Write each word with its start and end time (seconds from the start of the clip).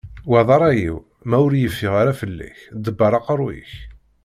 Wa 0.29 0.41
d 0.47 0.49
rray-iw, 0.57 0.97
ma 1.29 1.37
ur 1.45 1.53
yeffiɣ 1.55 1.93
ara 2.01 2.19
fell-ak 2.21 2.57
ḍebber 2.83 3.11
aqerru-k. 3.19 3.71